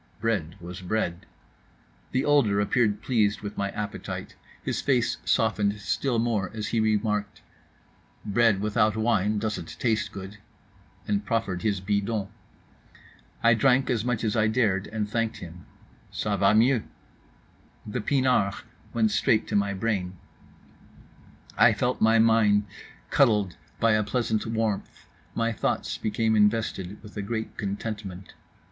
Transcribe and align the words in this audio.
Bread 0.19 0.55
was 0.59 0.81
bread. 0.81 1.27
The 2.11 2.25
older 2.25 2.59
appeared 2.59 3.03
pleased 3.03 3.41
with 3.41 3.55
my 3.55 3.69
appetite; 3.69 4.33
his 4.63 4.81
face 4.81 5.17
softened 5.25 5.79
still 5.79 6.17
more, 6.17 6.49
as 6.55 6.69
he 6.69 6.79
remarked: 6.79 7.43
"Bread 8.25 8.61
without 8.61 8.97
wine 8.97 9.37
doesn't 9.37 9.77
taste 9.79 10.11
good," 10.11 10.39
and 11.07 11.23
proffered 11.23 11.61
his 11.61 11.81
bidon. 11.81 12.29
I 13.43 13.53
drank 13.53 13.91
as 13.91 14.03
much 14.03 14.23
as 14.23 14.35
I 14.35 14.47
dared, 14.47 14.87
and 14.87 15.07
thanked 15.07 15.37
him: 15.37 15.67
"Ça 16.11 16.35
va 16.39 16.55
mieux." 16.55 16.81
The 17.85 18.01
pinard 18.01 18.55
went 18.95 19.11
straight 19.11 19.47
to 19.49 19.55
my 19.55 19.71
brain, 19.75 20.17
I 21.59 21.73
felt 21.73 22.01
my 22.01 22.17
mind 22.17 22.65
cuddled 23.11 23.55
by 23.79 23.91
a 23.91 24.03
pleasant 24.03 24.47
warmth, 24.47 25.05
my 25.35 25.51
thoughts 25.51 25.99
became 25.99 26.35
invested 26.35 26.97
with 27.03 27.15
a 27.17 27.21
great 27.21 27.55
contentment. 27.55 28.33